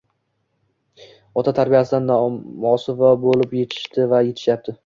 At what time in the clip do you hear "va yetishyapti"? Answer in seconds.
4.17-4.77